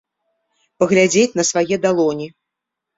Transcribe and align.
Паглядзець 0.85 1.27
на 1.43 1.47
свае 1.53 1.75
далоні. 1.87 2.27